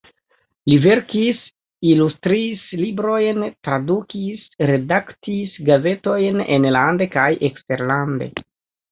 [0.69, 1.41] Li verkis,
[1.89, 8.31] ilustris librojn, tradukis, redaktis gazetojn enlande kaj eksterlande.